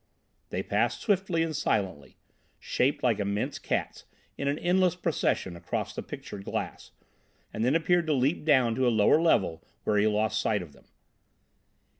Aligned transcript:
They 0.49 0.63
passed 0.63 0.99
swiftly 1.01 1.43
and 1.43 1.55
silently, 1.55 2.17
shaped 2.59 3.03
like 3.03 3.19
immense 3.19 3.59
cats, 3.59 4.05
in 4.35 4.47
an 4.47 4.57
endless 4.57 4.95
procession 4.95 5.55
across 5.55 5.93
the 5.93 6.01
pictured 6.01 6.43
glass, 6.43 6.89
and 7.53 7.63
then 7.63 7.75
appeared 7.75 8.07
to 8.07 8.13
leap 8.13 8.43
down 8.43 8.73
to 8.77 8.87
a 8.87 8.89
lower 8.89 9.21
level 9.21 9.63
where 9.83 9.97
he 9.99 10.07
lost 10.07 10.41
sight 10.41 10.63
of 10.63 10.73
them. 10.73 10.85